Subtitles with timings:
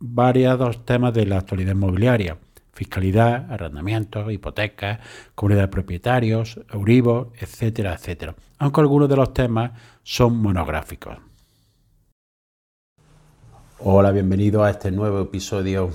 [0.00, 2.38] variados temas de la actualidad inmobiliaria,
[2.72, 5.00] fiscalidad, arrendamientos, hipotecas,
[5.34, 6.60] comunidad de propietarios,
[7.40, 11.18] etcétera, etcétera, aunque algunos de los temas son monográficos.
[13.80, 15.90] Hola, bienvenido a este nuevo episodio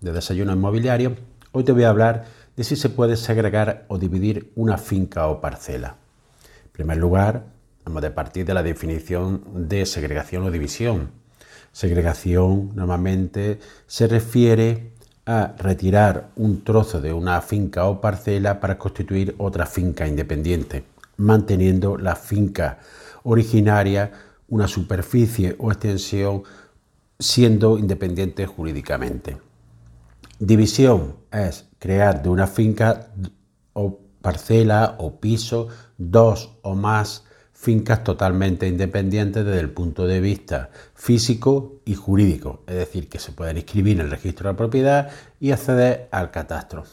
[0.00, 1.16] de Desayuno Inmobiliario.
[1.52, 5.40] Hoy te voy a hablar de si se puede segregar o dividir una finca o
[5.40, 5.96] parcela.
[6.64, 7.46] En primer lugar,
[7.84, 11.10] vamos a partir de la definición de segregación o división.
[11.78, 14.94] Segregación normalmente se refiere
[15.26, 20.82] a retirar un trozo de una finca o parcela para constituir otra finca independiente,
[21.18, 22.80] manteniendo la finca
[23.22, 24.10] originaria
[24.48, 26.42] una superficie o extensión
[27.16, 29.36] siendo independiente jurídicamente.
[30.40, 33.12] División es crear de una finca
[33.72, 37.22] o parcela o piso dos o más
[37.60, 43.32] fincas totalmente independientes desde el punto de vista físico y jurídico, es decir, que se
[43.32, 46.84] pueden inscribir en el registro de propiedad y acceder al catastro.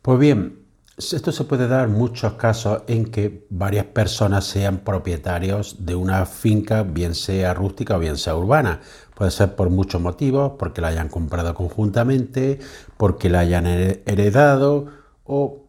[0.00, 0.60] Pues bien,
[0.96, 6.24] esto se puede dar en muchos casos en que varias personas sean propietarios de una
[6.24, 8.80] finca, bien sea rústica o bien sea urbana.
[9.16, 12.60] Puede ser por muchos motivos, porque la hayan comprado conjuntamente,
[12.96, 14.86] porque la hayan heredado
[15.24, 15.64] o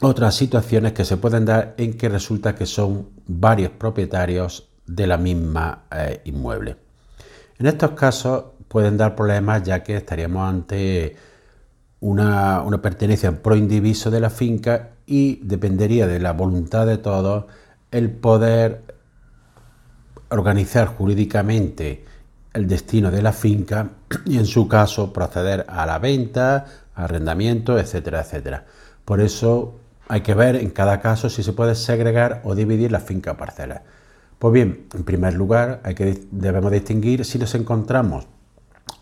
[0.00, 5.16] otras situaciones que se pueden dar en que resulta que son varios propietarios de la
[5.16, 6.76] misma eh, inmueble.
[7.58, 11.16] En estos casos pueden dar problemas ya que estaríamos ante
[12.00, 17.46] una, una pertenencia pro indiviso de la finca y dependería de la voluntad de todos
[17.90, 18.82] el poder
[20.28, 22.04] organizar jurídicamente
[22.52, 23.90] el destino de la finca
[24.24, 28.66] y en su caso proceder a la venta, arrendamiento, etcétera, etcétera.
[29.04, 29.77] Por eso
[30.08, 33.82] hay que ver en cada caso si se puede segregar o dividir la finca parcelas.
[34.38, 38.26] Pues bien, en primer lugar, hay que, debemos distinguir si nos encontramos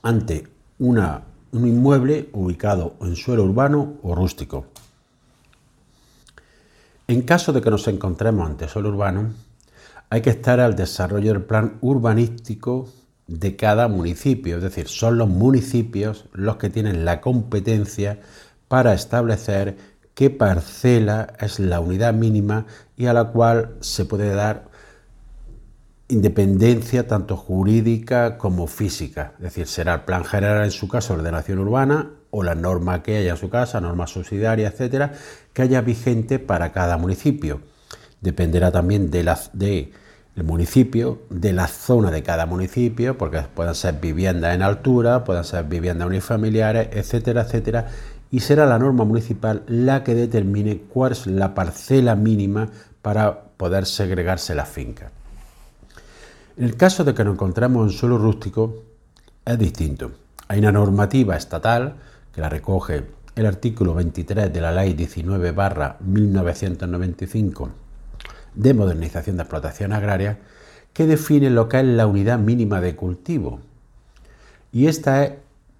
[0.02, 0.98] ante un
[1.52, 4.66] inmueble ubicado en suelo urbano o rústico.
[7.06, 9.32] En caso de que nos encontremos ante suelo urbano,
[10.10, 12.88] hay que estar al desarrollo del plan urbanístico
[13.28, 18.20] de cada municipio, es decir, son los municipios los que tienen la competencia
[18.68, 19.76] para establecer
[20.16, 22.64] qué parcela es la unidad mínima
[22.96, 24.64] y a la cual se puede dar
[26.08, 29.34] independencia tanto jurídica como física.
[29.36, 33.18] Es decir, será el plan general en su caso, ordenación urbana, o la norma que
[33.18, 35.12] haya en su casa, norma subsidiaria, etcétera,
[35.52, 37.60] que haya vigente para cada municipio.
[38.22, 39.92] Dependerá también de la, de
[40.34, 45.44] el municipio, de la zona de cada municipio, porque pueden ser viviendas en altura, pueden
[45.44, 47.88] ser viviendas unifamiliares, etcétera, etcétera,
[48.36, 52.68] y será la norma municipal la que determine cuál es la parcela mínima
[53.00, 55.10] para poder segregarse la finca.
[56.58, 58.82] En el caso de que nos encontremos en suelo rústico,
[59.42, 60.10] es distinto.
[60.48, 61.94] Hay una normativa estatal
[62.30, 63.04] que la recoge
[63.34, 65.54] el artículo 23 de la Ley 19
[66.00, 67.70] 1995
[68.54, 70.40] de modernización de explotación agraria
[70.92, 73.60] que define lo que es la unidad mínima de cultivo.
[74.72, 75.32] Y esta es,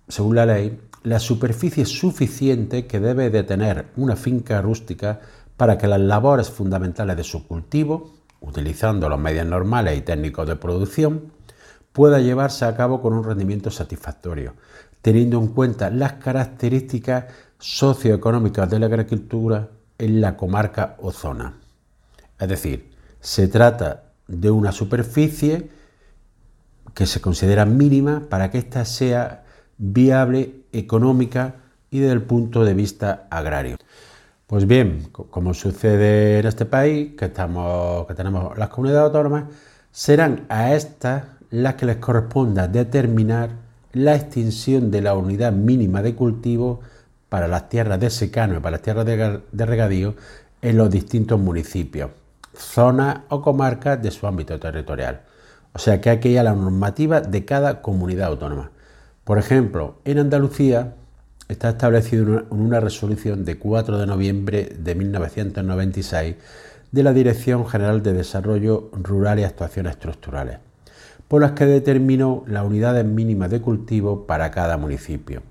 [0.09, 5.21] según la ley, la superficie suficiente que debe de tener una finca rústica
[5.57, 10.57] para que las labores fundamentales de su cultivo, utilizando los medios normales y técnicos de
[10.57, 11.31] producción,
[11.93, 14.55] pueda llevarse a cabo con un rendimiento satisfactorio,
[15.01, 17.27] teniendo en cuenta las características
[17.61, 19.69] socioeconómicas de la agricultura
[19.99, 21.55] en la comarca o zona.
[22.37, 22.91] Es decir,
[23.21, 25.71] se trata de una superficie
[26.95, 29.45] que se considera mínima para que ésta sea
[29.79, 31.57] viable, económica
[31.91, 33.77] y desde el punto de vista agrario.
[34.47, 39.45] Pues bien, como sucede en este país, que, tenemos las comunidades autónomas,
[39.91, 43.51] serán a estas las que les corresponda determinar
[43.93, 46.81] la extinción de la unidad mínima de cultivo
[47.29, 50.15] para las tierras de secano y para las tierras de, de regadío
[50.63, 52.11] en los distintos municipios,
[52.55, 55.23] zonas o comarcas de su ámbito territorial.
[55.73, 58.71] O sea que hay la normativa de cada comunidad autónoma.
[59.27, 60.95] Por ejemplo, en Andalucía
[61.49, 66.37] está establecido en una resolución de 4 de noviembre de 1996
[66.93, 70.59] de la Dirección General de Desarrollo Rural y Actuaciones Estructurales.
[71.27, 75.43] por las que determinó las unidades mínimas de cultivo para cada municipio.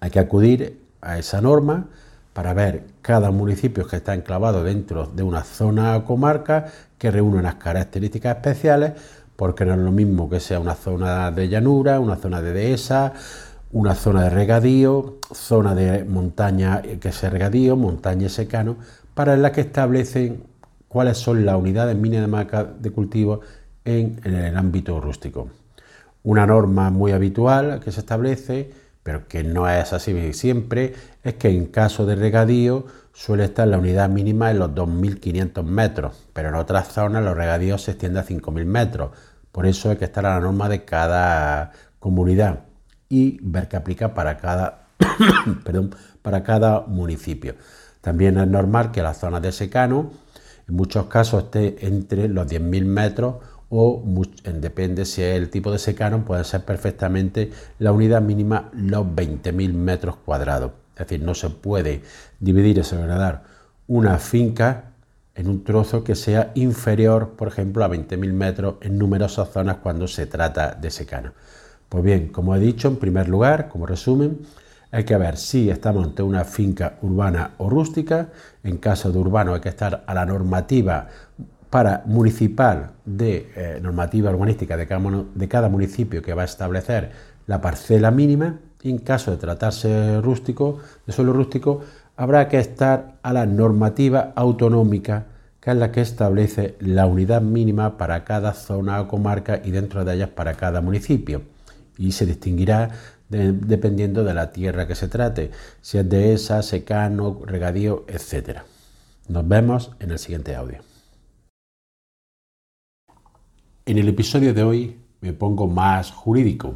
[0.00, 1.86] Hay que acudir a esa norma
[2.34, 6.66] para ver cada municipio que está enclavado dentro de una zona o comarca
[6.98, 8.92] que reúne unas características especiales,
[9.40, 13.14] porque no es lo mismo que sea una zona de llanura, una zona de dehesa,
[13.72, 18.76] una zona de regadío, zona de montaña que sea regadío, montaña y secano,
[19.14, 20.42] para las que establecen
[20.88, 22.48] cuáles son las unidades mínimas
[22.80, 23.40] de cultivo
[23.86, 25.48] en, en el ámbito rústico.
[26.22, 28.70] Una norma muy habitual que se establece
[29.02, 30.94] pero que no es así siempre,
[31.24, 36.26] es que en caso de regadío suele estar la unidad mínima en los 2.500 metros,
[36.32, 39.10] pero en otras zonas los regadíos se extienden a 5.000 metros.
[39.52, 42.60] Por eso hay que estar a la norma de cada comunidad
[43.08, 44.86] y ver qué aplica para cada,
[45.64, 47.54] perdón, para cada municipio.
[48.00, 50.10] También es normal que las zonas de secano
[50.68, 53.36] en muchos casos esté entre los 10.000 metros
[53.70, 54.02] o
[54.44, 59.72] depende si es el tipo de secano, puede ser perfectamente la unidad mínima los 20.000
[59.72, 60.72] metros cuadrados.
[60.94, 62.02] Es decir, no se puede
[62.40, 63.42] dividir y segregar
[63.86, 64.89] una finca
[65.34, 70.08] en un trozo que sea inferior, por ejemplo, a 20.000 metros en numerosas zonas cuando
[70.08, 71.32] se trata de secano.
[71.88, 74.40] Pues bien, como he dicho, en primer lugar, como resumen,
[74.92, 78.28] hay que ver si estamos ante una finca urbana o rústica.
[78.62, 81.08] En caso de urbano hay que estar a la normativa
[81.70, 87.12] para municipal de eh, normativa urbanística de cada, de cada, municipio que va a establecer
[87.46, 88.58] la parcela mínima.
[88.82, 91.82] en caso de tratarse rústico, de suelo rústico,
[92.20, 95.28] habrá que estar a la normativa autonómica,
[95.58, 100.04] que es la que establece la unidad mínima para cada zona o comarca y dentro
[100.04, 101.40] de ellas para cada municipio.
[101.96, 102.90] Y se distinguirá
[103.30, 105.50] dependiendo de la tierra que se trate,
[105.80, 108.58] si es dehesa, secano, regadío, etc.
[109.28, 110.80] Nos vemos en el siguiente audio.
[113.86, 116.74] En el episodio de hoy me pongo más jurídico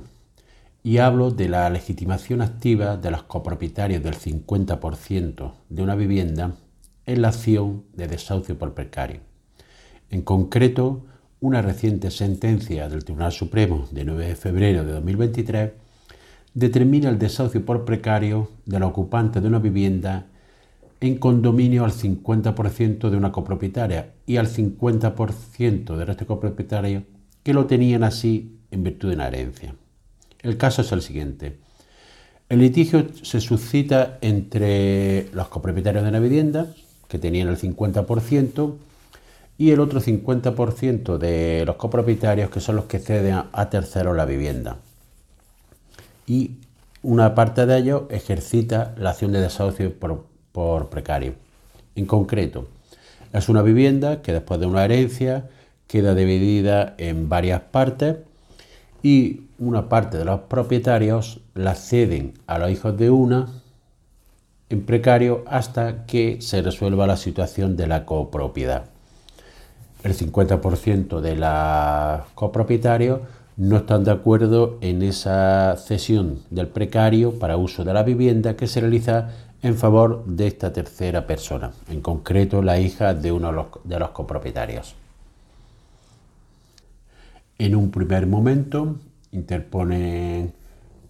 [0.87, 6.57] y hablo de la legitimación activa de los copropietarios del 50% de una vivienda
[7.07, 9.21] en la acción de desahucio por precario.
[10.11, 11.07] En concreto,
[11.41, 15.73] una reciente sentencia del Tribunal Supremo de 9 de febrero de 2023
[16.53, 20.27] determina el desahucio por precario del ocupante de una vivienda
[21.01, 27.05] en condominio al 50% de una copropietaria y al 50% del resto copropietario
[27.43, 29.75] que lo tenían así en virtud de una herencia.
[30.45, 31.57] El caso es el siguiente.
[32.49, 36.69] El litigio se suscita entre los copropietarios de la vivienda,
[37.09, 38.75] que tenían el 50%,
[39.59, 44.25] y el otro 50% de los copropietarios, que son los que ceden a terceros la
[44.25, 44.77] vivienda.
[46.29, 46.53] Y
[47.03, 50.25] una parte de ellos ejercita la acción de desahucio por
[50.55, 51.35] por precario.
[51.97, 52.69] En concreto,
[53.33, 55.51] es una vivienda que después de una herencia
[55.89, 58.19] queda dividida en varias partes
[59.03, 63.49] y una parte de los propietarios la ceden a los hijos de una
[64.71, 68.87] en precario hasta que se resuelva la situación de la copropiedad.
[70.03, 73.21] El 50% de los copropietarios
[73.57, 78.67] no están de acuerdo en esa cesión del precario para uso de la vivienda que
[78.67, 79.31] se realiza
[79.63, 84.95] en favor de esta tercera persona, en concreto la hija de uno de los, copropietarios.
[87.57, 88.97] En un primer momento
[89.35, 90.53] interpone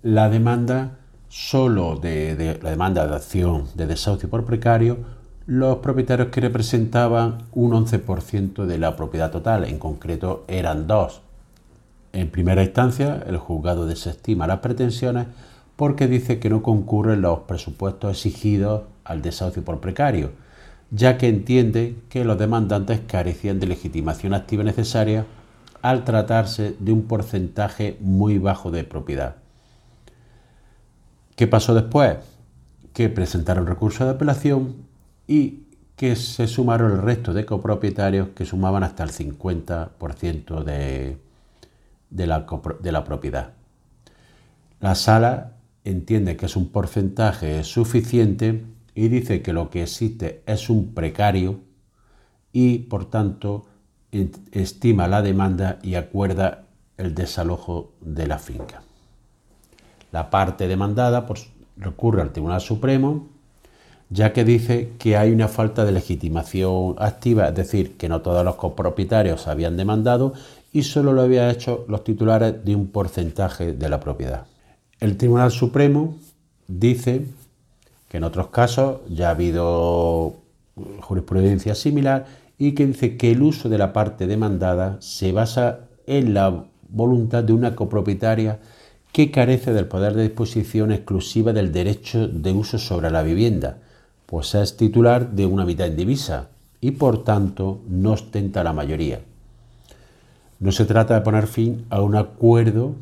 [0.03, 4.99] la demanda solo de, la demanda de acción de desahucio por precario
[5.47, 11.21] los propietarios que representaban un 11% de la propiedad total, en concreto eran dos.
[12.15, 15.27] En primera instancia, el juzgado desestima las pretensiones
[15.77, 20.31] porque dice que no concurren los presupuestos exigidos al desahucio por precario,
[20.91, 25.27] ya que entiende que los demandantes carecían de legitimación activa necesaria
[25.85, 29.37] al tratarse de un porcentaje muy bajo de propiedad.
[31.37, 32.17] ¿Qué pasó después?
[32.95, 34.77] Que presentaron recurso de apelación
[35.27, 35.65] y
[35.95, 41.19] que se sumaron el resto de copropietarios que sumaban hasta el 50% de,
[42.09, 42.47] de, la,
[42.81, 43.51] de la propiedad.
[44.81, 45.53] La sala
[45.85, 48.65] entiende que es un porcentaje suficiente
[48.95, 51.61] y dice que lo que existe es un precario
[52.55, 53.67] y por tanto
[54.53, 56.65] estima la demanda y acuerda
[56.97, 58.83] el desalojo de la finca.
[60.13, 63.35] La parte demandada pues, recurre al Tribunal Supremo
[64.11, 68.45] ya que dice que hay una falta de legitimación activa, es decir, que no todos
[68.45, 70.35] los copropietarios habían demandado
[70.73, 74.47] y solo lo habían hecho los titulares de un porcentaje de la propiedad.
[75.01, 76.17] El Tribunal Supremo
[76.69, 77.27] dice
[78.09, 80.35] que en otros casos ya ha habido
[81.01, 82.27] jurisprudencia similar
[82.59, 87.45] y que dice que el uso de la parte demandada se basa en la voluntad
[87.45, 88.61] de una copropietaria
[89.13, 93.79] que carece del poder de disposición exclusiva del derecho de uso sobre la vivienda,
[94.27, 96.49] pues es titular de una mitad indivisa
[96.81, 99.21] y por tanto no ostenta la mayoría.
[100.61, 102.95] No se trata de poner fin a un acuerdo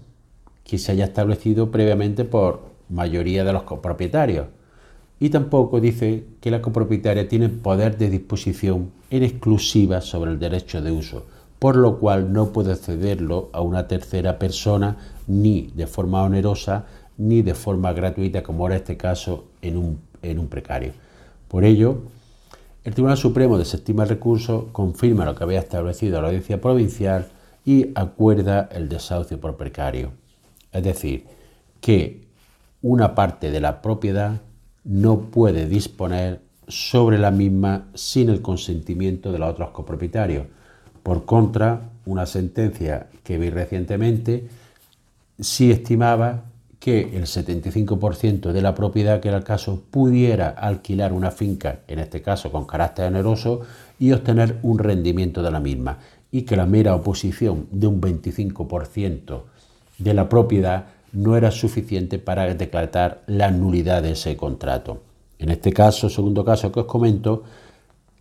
[0.65, 4.47] que se haya establecido previamente por mayoría de los copropietarios.
[5.23, 10.83] Y tampoco dice que la copropietaria tiene poder de disposición en exclusiva sobre el derecho
[10.83, 11.27] de uso,
[11.61, 14.97] por lo cual no puede cederlo a una tercera persona
[15.29, 16.87] ni de forma onerosa
[17.19, 20.93] ni de forma gratuita, como era este caso en un, precario.
[21.47, 21.99] Por ello,
[22.83, 27.29] el Tribunal Supremo desestima el recurso, confirma lo que había establecido la audiencia provincial
[27.65, 30.11] y acuerda el desahucio por precario.
[30.73, 31.27] Es decir,
[31.81, 32.27] que
[32.83, 34.41] una parte de la propiedad
[34.85, 40.47] no puede disponer sobre la misma sin el consentimiento de los otros copropietarios.
[41.03, 44.49] Por contra, una sentencia que vi recientemente
[45.39, 46.45] sí estimaba
[46.79, 52.01] que el 75% de la propiedad, que era el caso, pudiera alquilar una finca, en
[52.01, 53.61] este caso con carácter oneroso,
[54.01, 55.99] y obtener un rendimiento de la misma,
[56.33, 59.43] y que la mera oposición de un 25%
[59.99, 65.03] de la propiedad no era suficiente para declarar la nulidad de ese contrato.
[65.39, 67.43] En este caso, segundo caso que os comento,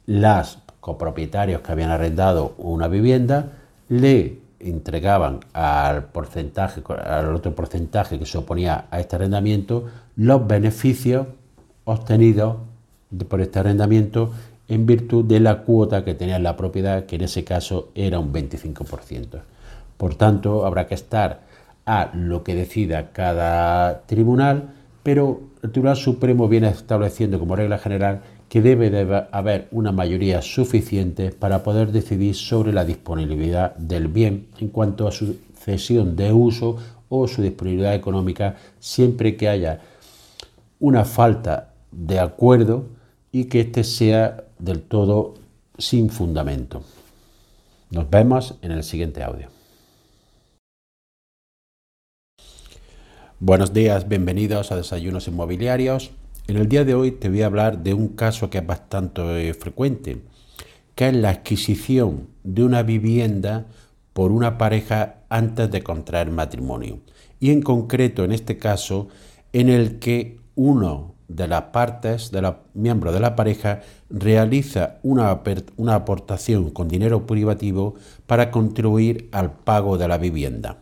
[0.05, 3.53] las copropietarios que habían arrendado una vivienda
[3.89, 11.27] le entregaban al porcentaje, al otro porcentaje que se oponía a este arrendamiento, los beneficios
[11.85, 12.57] obtenidos
[13.27, 14.31] por este arrendamiento
[14.67, 18.31] en virtud de la cuota que tenía la propiedad, que en ese caso era un
[18.31, 19.41] 25%.
[19.97, 21.41] Por tanto, habrá que estar
[21.91, 24.69] a lo que decida cada tribunal,
[25.03, 30.41] pero el Tribunal Supremo viene estableciendo como regla general que debe de haber una mayoría
[30.41, 36.31] suficiente para poder decidir sobre la disponibilidad del bien en cuanto a su cesión de
[36.31, 36.77] uso
[37.09, 39.81] o su disponibilidad económica, siempre que haya
[40.79, 42.85] una falta de acuerdo
[43.33, 45.33] y que éste sea del todo
[45.77, 46.83] sin fundamento.
[47.89, 49.60] Nos vemos en el siguiente audio.
[53.43, 56.11] Buenos días, bienvenidos a Desayunos Inmobiliarios.
[56.45, 59.49] En el día de hoy te voy a hablar de un caso que es bastante
[59.49, 60.21] eh, frecuente,
[60.93, 63.65] que es la adquisición de una vivienda
[64.13, 66.99] por una pareja antes de contraer matrimonio.
[67.39, 69.07] Y en concreto, en este caso,
[69.53, 73.81] en el que uno de las partes, de los miembros de la pareja,
[74.11, 75.41] realiza una,
[75.77, 77.95] una aportación con dinero privativo
[78.27, 80.77] para contribuir al pago de la vivienda.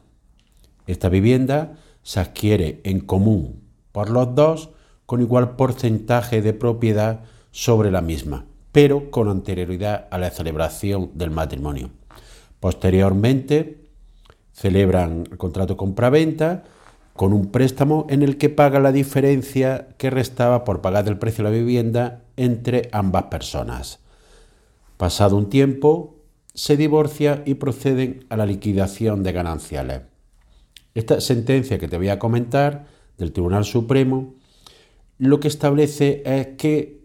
[0.88, 4.70] Esta vivienda se adquiere en común por los dos
[5.06, 11.32] con igual porcentaje de propiedad sobre la misma, pero con anterioridad a la celebración del
[11.32, 11.90] matrimonio.
[12.60, 13.90] Posteriormente,
[14.54, 16.64] celebran el contrato compra-venta
[17.14, 21.44] con un préstamo en el que paga la diferencia que restaba por pagar el precio
[21.44, 24.00] de la vivienda entre ambas personas.
[24.98, 26.16] Pasado un tiempo,
[26.54, 30.02] se divorcia y proceden a la liquidación de gananciales.
[30.94, 34.36] Esta sentencia que te voy a comentar del Tribunal Supremo
[35.20, 37.02] lo que establece es qué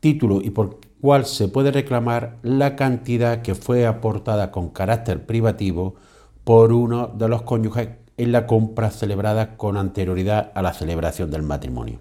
[0.00, 5.96] título y por cuál se puede reclamar la cantidad que fue aportada con carácter privativo
[6.44, 7.88] por uno de los cónyuges
[8.18, 12.00] en la compra celebrada con anterioridad a la celebración del matrimonio.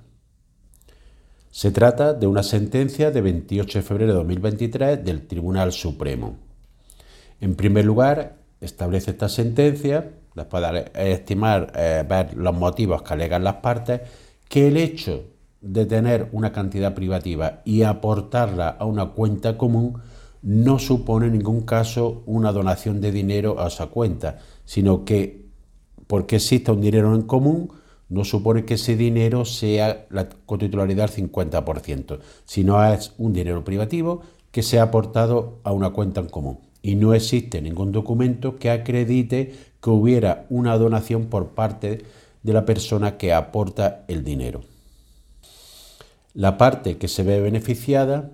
[1.52, 6.38] Se trata de una sentencia de 28 de febrero de 2023 del Tribunal Supremo.
[7.40, 13.44] En primer lugar, establece esta sentencia después de estimar, eh, ver los motivos que alegan
[13.44, 14.02] las partes,
[14.48, 15.24] que el hecho
[15.62, 20.02] de tener una cantidad privativa y aportarla a una cuenta común
[20.42, 25.46] no supone en ningún caso una donación de dinero a esa cuenta, sino que
[26.08, 27.72] porque exista un dinero en común,
[28.10, 34.22] no supone que ese dinero sea la cotitularidad al 50%, sino es un dinero privativo
[34.52, 36.60] que se ha aportado a una cuenta en común.
[36.82, 42.06] Y no existe ningún documento que acredite que hubiera una donación por parte
[42.44, 44.62] de la persona que aporta el dinero.
[46.34, 48.32] La parte que se ve beneficiada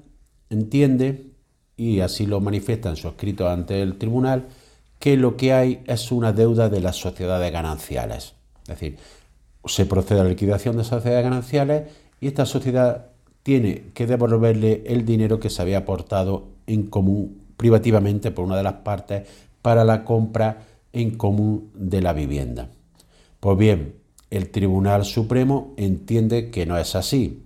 [0.50, 1.32] entiende,
[1.76, 4.48] y así lo manifiesta en su escrito ante el tribunal,
[5.00, 8.34] que lo que hay es una deuda de las sociedades gananciales.
[8.64, 8.98] Es decir,
[9.66, 13.08] se procede a la liquidación de sociedades gananciales y esta sociedad
[13.44, 18.64] tiene que devolverle el dinero que se había aportado en común privativamente por una de
[18.64, 19.28] las partes
[19.62, 20.66] para la compra
[21.02, 22.72] en común de la vivienda.
[23.40, 23.96] Pues bien,
[24.30, 27.44] el Tribunal Supremo entiende que no es así.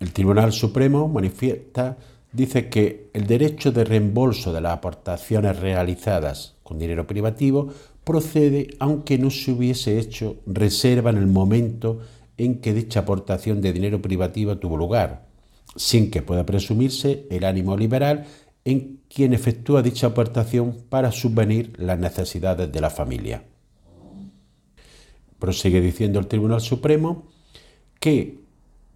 [0.00, 1.96] El Tribunal Supremo manifiesta,
[2.32, 7.68] dice que el derecho de reembolso de las aportaciones realizadas con dinero privativo
[8.02, 12.00] procede aunque no se hubiese hecho reserva en el momento
[12.36, 15.26] en que dicha aportación de dinero privativo tuvo lugar,
[15.76, 18.26] sin que pueda presumirse el ánimo liberal
[18.64, 23.44] en quien efectúa dicha aportación para subvenir las necesidades de la familia.
[25.38, 27.28] Prosigue diciendo el Tribunal Supremo
[28.00, 28.44] que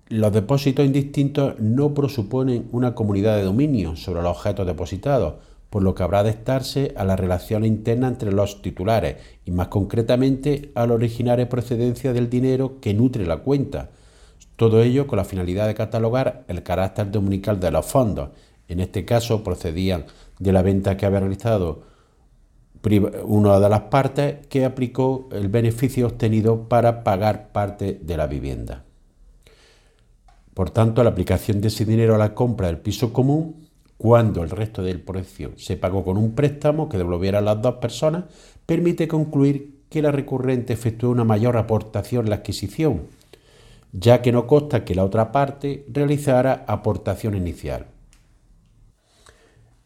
[0.08, 5.34] los depósitos indistintos no presuponen una comunidad de dominio sobre los objetos depositados,
[5.68, 9.68] por lo que habrá de estarse a la relación interna entre los titulares y más
[9.68, 13.90] concretamente al originario procedencia del dinero que nutre la cuenta.
[14.56, 18.30] Todo ello con la finalidad de catalogar el carácter dominical de los fondos.
[18.68, 20.04] En este caso procedían
[20.38, 21.82] de la venta que había realizado
[23.24, 28.84] una de las partes que aplicó el beneficio obtenido para pagar parte de la vivienda.
[30.54, 34.50] Por tanto, la aplicación de ese dinero a la compra del piso común cuando el
[34.50, 38.24] resto del precio se pagó con un préstamo que devolviera a las dos personas,
[38.64, 43.02] permite concluir que la recurrente efectuó una mayor aportación en la adquisición,
[43.92, 47.86] ya que no consta que la otra parte realizara aportación inicial.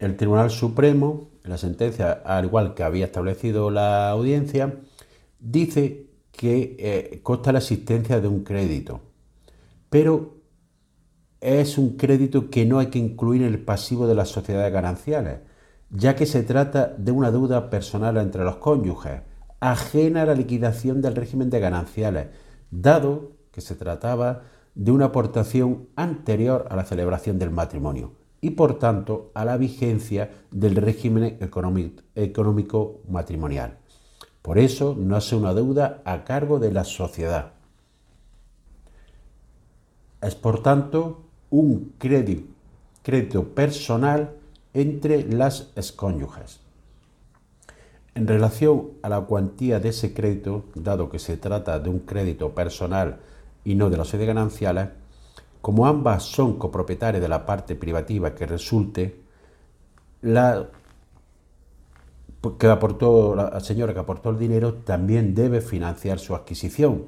[0.02, 4.80] El Tribunal Supremo, en la sentencia, al igual que había establecido la audiencia,
[5.38, 9.00] dice que eh, consta la existencia de un crédito,
[9.90, 10.38] pero
[11.40, 15.38] es un crédito que no hay que incluir en el pasivo de las sociedades gananciales,
[15.88, 19.20] ya que se trata de una deuda personal entre los cónyuges,
[19.60, 22.26] ajena a la liquidación del régimen de gananciales,
[22.72, 24.42] dado que se trataba
[24.74, 30.30] de una aportación anterior a la celebración del matrimonio y por tanto a la vigencia
[30.50, 33.78] del régimen económico matrimonial.
[34.42, 37.52] Por eso no es una deuda a cargo de la sociedad.
[40.20, 44.34] Es por tanto un crédito, personal
[44.74, 46.60] entre las excónyuges.
[48.14, 52.50] En relación a la cuantía de ese crédito, dado que se trata de un crédito
[52.54, 53.20] personal
[53.64, 54.88] y no de la sede gananciales,
[55.62, 59.20] como ambas son copropietarias de la parte privativa que resulte,
[60.20, 60.68] la
[62.58, 67.06] que aportó la señora que aportó el dinero también debe financiar su adquisición,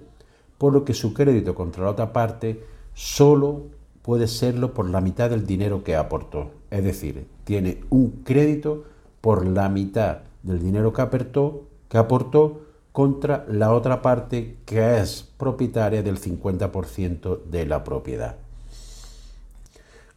[0.57, 2.65] por lo que su crédito contra la otra parte
[2.95, 3.63] solo
[4.03, 6.53] puede serlo por la mitad del dinero que aportó.
[6.71, 8.85] Es decir, tiene un crédito
[9.21, 12.61] por la mitad del dinero que aportó, que aportó
[12.93, 18.44] contra la otra parte que es propietaria del 50% de la propiedad.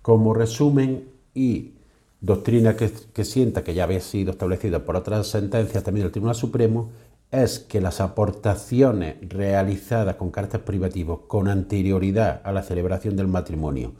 [0.08, 1.74] Como resumen y
[2.22, 6.92] doctrina que, sienta que ya había sido establecida por otras sentencias también del Tribunal Supremo,
[7.30, 13.96] es que las aportaciones realizadas con carácter privativo con anterioridad a la celebración del matrimonio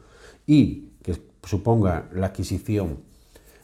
[0.46, 3.00] y que suponga la adquisición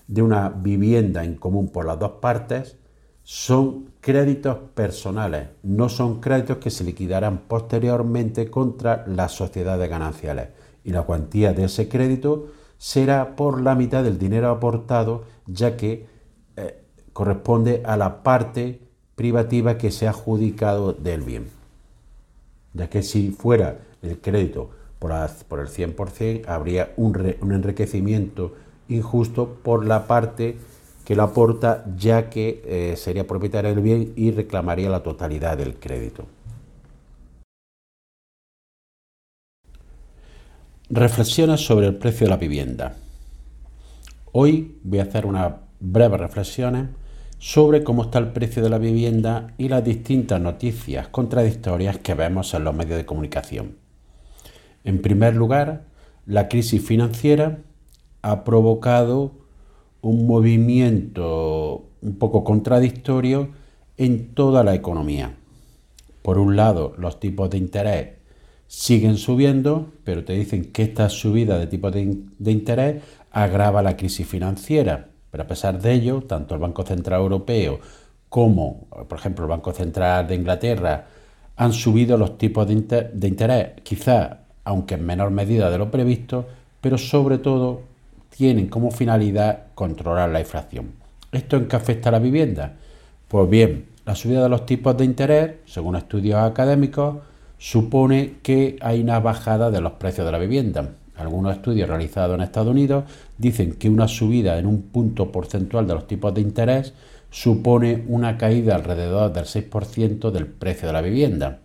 [0.07, 2.77] de una vivienda en común por las dos partes
[3.23, 10.49] son créditos personales, no son créditos que se liquidarán posteriormente contra las sociedades gananciales
[10.85, 16.07] y la cuantía de ese crédito será por la mitad del dinero aportado ya que
[16.57, 18.81] eh, corresponde a la parte
[19.15, 21.49] privativa que se ha adjudicado del bien.
[22.73, 25.13] Ya que si fuera el crédito por,
[25.49, 28.55] por el 100%, habría un, un enriquecimiento
[28.89, 30.57] injusto por la parte
[31.05, 35.75] que lo aporta, ya que eh, sería propietaria del bien y reclamaría la totalidad del
[35.75, 36.25] crédito.
[40.97, 42.95] Reflexiones sobre el precio de la vivienda.
[44.31, 46.87] Hoy voy a hacer unas breves reflexiones
[47.41, 52.55] sobre cómo está el precio de la vivienda y las distintas noticias contradictorias que vemos
[52.55, 53.75] en los medios de comunicación.
[54.85, 55.87] En primer lugar,
[56.27, 57.59] la crisis financiera
[58.23, 59.33] ha provocado
[60.01, 63.49] un movimiento un poco contradictorio
[63.97, 65.35] en toda la economía.
[66.23, 68.14] Por un lado, los tipos de interés
[68.67, 74.27] siguen subiendo, pero te dicen que esta subida de tipos de, interés agrava la crisis
[74.27, 77.81] financiera pero a pesar de ello, tanto el Banco Central Europeo
[78.29, 81.07] como, por ejemplo, el Banco Central de Inglaterra
[81.57, 86.47] han subido los tipos de, interés, quizá aunque en menor medida de lo previsto,
[86.81, 87.83] pero sobre todo
[88.29, 90.93] tienen como finalidad controlar la inflación.
[91.33, 92.75] ¿Esto en qué afecta a la vivienda?
[93.27, 97.17] Pues bien, la subida de los tipos de interés, según estudios académicos,
[97.65, 100.97] supone que hay una bajada de los precios de la vivienda.
[101.17, 103.05] Algunos estudios realizados en Estados Unidos
[103.39, 106.93] dicen que una subida en un punto porcentual de los tipos de interés
[107.31, 111.61] supone una caída alrededor del 6% del precio de la vivienda.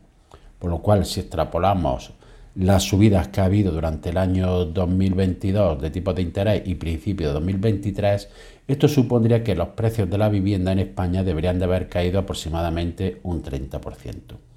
[0.57, 2.13] Por lo cual, si extrapolamos
[2.55, 7.27] las subidas que ha habido durante el año 2022 de tipos de interés y principio
[7.27, 8.29] de 2023,
[8.69, 13.19] esto supondría que los precios de la vivienda en España deberían de haber caído aproximadamente
[13.23, 14.48] un 30%.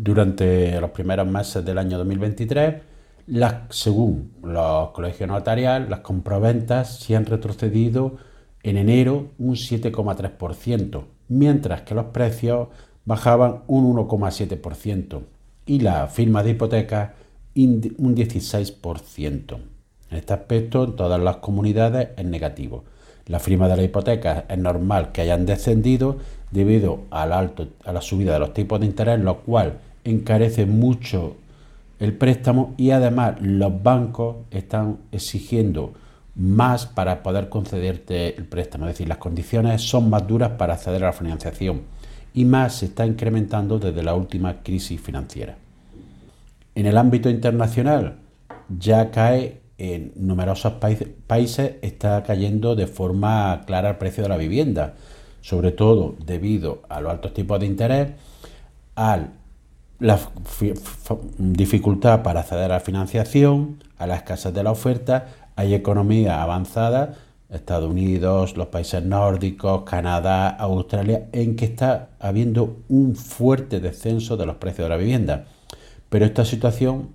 [0.00, 2.76] Durante los primeros meses del año 2023,
[3.68, 8.16] según los colegios notariales, las compraventas se han retrocedido
[8.62, 12.68] en enero un 7,3%, mientras que los precios
[13.04, 15.22] bajaban un 1,7%
[15.66, 17.10] y la firma de hipotecas
[17.56, 19.58] un 16%.
[20.10, 22.84] En este aspecto, en todas las comunidades es negativo.
[23.26, 26.18] La firma de la hipoteca es normal que hayan descendido
[26.52, 31.36] debido a la subida de los tipos de interés, lo cual encarece mucho
[31.98, 35.94] el préstamo y además los bancos están exigiendo
[36.34, 38.86] más para poder concederte el préstamo.
[38.86, 41.82] Es decir, las condiciones son más duras para acceder a la financiación
[42.32, 45.56] y más se está incrementando desde la última crisis financiera.
[46.74, 48.18] En el ámbito internacional
[48.68, 50.74] ya cae en numerosos
[51.26, 54.94] países, está cayendo de forma clara el precio de la vivienda,
[55.40, 58.08] sobre todo debido a los altos tipos de interés,
[58.94, 59.28] a
[60.00, 60.18] la
[61.38, 67.10] dificultad para acceder a la financiación, a la escasez de la oferta, hay economías avanzadas
[67.50, 74.44] Estados Unidos, los países nórdicos, Canadá, Australia, en que está habiendo un fuerte descenso de
[74.44, 75.46] los precios de la vivienda.
[76.10, 77.10] Pero esta situación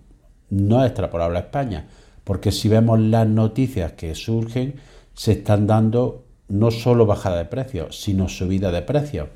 [0.50, 1.88] no es extrapolable a España,
[2.24, 4.76] porque si vemos las noticias que surgen,
[5.14, 9.30] se están dando no solo bajada de precios, sino subida de precios.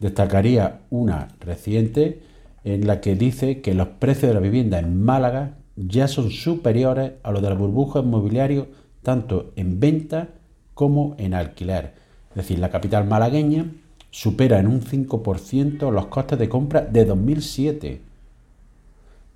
[0.00, 2.20] Destacaría una reciente
[2.66, 7.12] en la que dice que los precios de la vivienda en Málaga ya son superiores
[7.22, 8.66] a los de la burbuja inmobiliaria
[9.04, 10.30] tanto en venta
[10.74, 11.94] como en alquiler.
[12.30, 13.70] Es decir, la capital malagueña
[14.10, 18.00] supera en un 5% los costes de compra de 2007,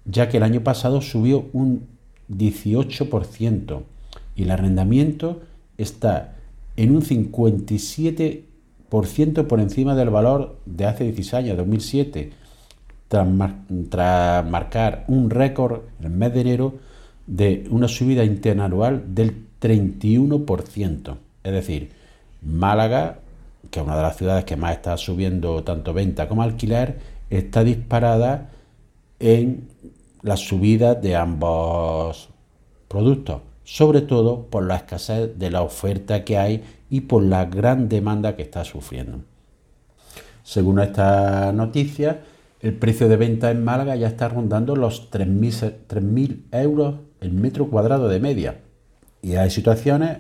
[0.07, 1.87] ya que el año pasado subió un
[2.37, 3.83] 18%
[4.35, 5.41] y el arrendamiento
[5.79, 6.35] está
[6.77, 12.40] en un 57% por encima del valor de hace 16 años, 2007,
[13.11, 16.75] tras, marcar un récord en el mes de enero
[17.27, 21.17] de una subida interanual del 31%.
[21.43, 21.91] Es decir,
[22.41, 23.19] Málaga,
[23.71, 27.65] que es una de las ciudades que más está subiendo tanto venta como alquiler, está
[27.65, 28.51] disparada
[29.19, 29.69] en
[30.23, 32.29] la subida de ambos
[32.87, 37.89] productos, sobre todo por la escasez de la oferta que hay y por la gran
[37.89, 39.23] demanda que está sufriendo.
[40.45, 42.21] Según esta noticia,
[42.61, 48.09] el precio de venta en Málaga ya está rondando los 3.000 euros el metro cuadrado
[48.09, 48.61] de media,
[49.23, 50.19] y hay situaciones,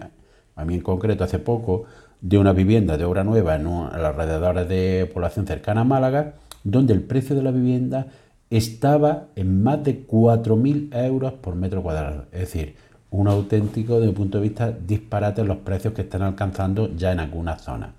[0.54, 1.84] a mí en concreto hace poco,
[2.20, 6.92] de una vivienda de obra nueva en, los alrededores de población cercana a Málaga, donde
[6.92, 8.08] el precio de la vivienda
[8.50, 12.26] estaba en más de 4.000 euros por metro cuadrado.
[12.32, 12.76] Es decir,
[13.10, 17.12] un auténtico, desde mi punto de vista, disparate en los precios que están alcanzando ya
[17.12, 17.90] en algunas zonas.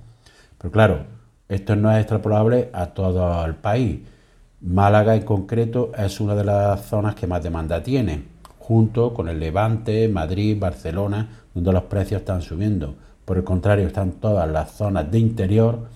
[0.57, 1.05] Pero claro,
[1.49, 4.01] esto no es extrapolable a todo el país.
[4.61, 8.23] Málaga en concreto es una de las zonas que más demanda tiene
[8.59, 12.95] junto con el Levante, Madrid, Barcelona, donde los precios están subiendo.
[13.25, 15.87] Por el contrario, están todas las zonas de interior,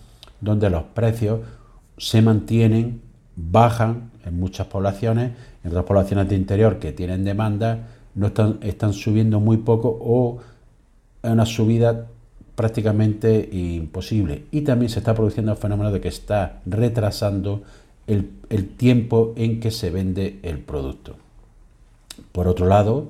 [0.41, 1.41] donde los precios
[1.97, 3.01] se mantienen,
[3.35, 5.31] bajan en muchas poblaciones,
[5.63, 10.39] en otras poblaciones de interior que tienen demanda, no están, están subiendo muy poco o
[11.21, 12.07] es una subida
[12.55, 14.45] prácticamente imposible.
[14.51, 17.63] Y también se está produciendo el fenómeno de que está retrasando
[18.07, 21.15] el, tiempo en que se vende el producto.
[22.31, 23.09] Por otro lado,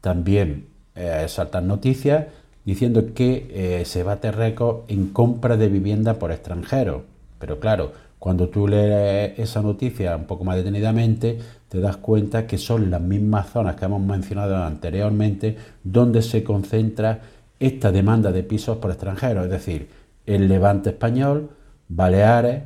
[0.00, 2.26] también eh, saltan noticias
[2.64, 7.02] diciendo que eh, se bate récord en compra de vivienda por extranjeros.
[7.38, 12.58] Pero claro, cuando tú lees esa noticia un poco más detenidamente, te das cuenta que
[12.58, 17.20] son las mismas zonas que hemos mencionado anteriormente donde se concentra
[17.58, 19.88] esta demanda de pisos por extranjeros, es decir,
[20.26, 21.50] el levante español,
[21.88, 22.62] Baleares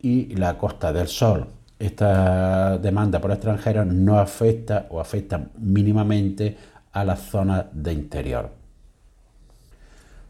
[0.00, 1.46] y la Costa del Sol.
[1.78, 6.56] Esta demanda por extranjeros no afecta o afecta mínimamente
[6.92, 8.50] a las zonas de interior.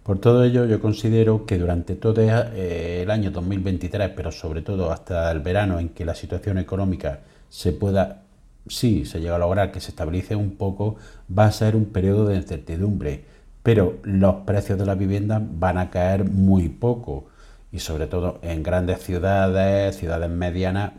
[0.03, 4.93] Por todo ello, yo considero que durante todo eh, el año 2023, pero sobre todo
[4.93, 8.23] hasta el verano en que la situación económica se pueda,
[8.69, 10.97] sí, se llega a lograr que se estabilice un poco,
[11.37, 13.25] va a ser un periodo de incertidumbre,
[13.65, 17.27] pero los precios de la vivienda van a caer muy poco
[17.73, 20.93] y sobre todo en grandes ciudades, ciudades medianas,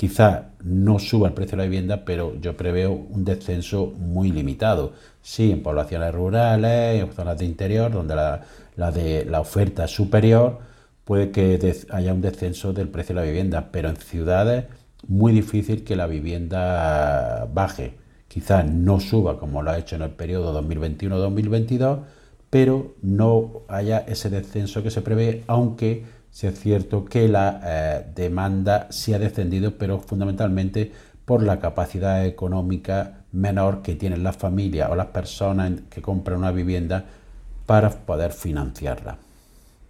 [0.00, 4.94] Quizá no suba el precio de la vivienda, pero yo preveo un descenso muy limitado.
[5.20, 8.40] Sí, en poblaciones rurales, en zonas de interior, donde la,
[8.76, 10.60] la oferta es superior,
[11.04, 14.64] puede que haya un descenso del precio de la vivienda, pero en ciudades
[15.06, 17.98] muy difícil que la vivienda baje.
[18.26, 22.00] Quizás no suba como lo ha hecho en el periodo 2021-2022,
[22.50, 28.06] pero no haya ese descenso que se prevé, aunque sí es cierto que la eh,
[28.14, 30.92] demanda sí ha descendido, pero fundamentalmente
[31.24, 36.50] por la capacidad económica menor que tienen las familias o las personas que compran una
[36.50, 37.04] vivienda
[37.66, 39.16] para poder financiarla.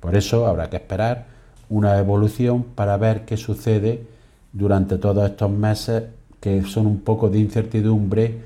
[0.01, 1.27] Por eso habrá que esperar
[1.70, 4.03] una evolución para ver qué sucede
[4.53, 6.05] durante todos estos meses
[6.40, 8.38] que son un poco de incertidumbre,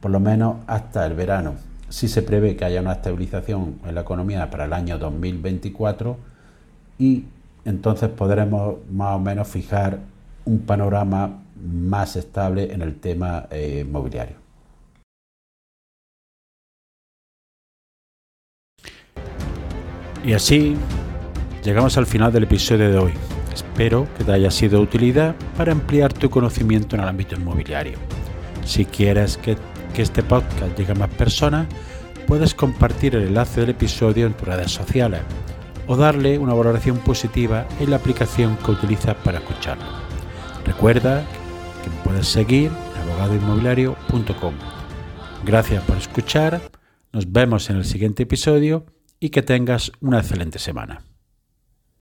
[0.00, 1.54] por lo menos hasta el verano.
[1.94, 6.16] Si se prevé que haya una estabilización en la economía para el año 2024
[6.98, 7.22] y
[7.64, 10.00] entonces podremos más o menos fijar
[10.44, 14.34] un panorama más estable en el tema eh, inmobiliario.
[20.24, 20.76] Y así
[21.62, 23.12] llegamos al final del episodio de hoy.
[23.52, 27.98] Espero que te haya sido de utilidad para ampliar tu conocimiento en el ámbito inmobiliario.
[28.64, 29.56] Si quieres que,
[29.94, 31.66] que este podcast llegue a más personas,
[32.26, 35.20] puedes compartir el enlace del episodio en tus redes sociales
[35.86, 39.84] o darle una valoración positiva en la aplicación que utilizas para escucharlo.
[40.66, 41.24] Recuerda
[41.82, 44.54] que me puedes seguir en abogadoinmobiliario.com.
[45.44, 46.60] Gracias por escuchar,
[47.12, 48.86] nos vemos en el siguiente episodio
[49.20, 51.02] y que tengas una excelente semana.